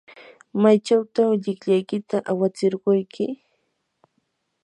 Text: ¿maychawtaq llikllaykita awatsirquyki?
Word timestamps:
¿maychawtaq 0.61 1.29
llikllaykita 1.41 2.17
awatsirquyki? 2.31 3.25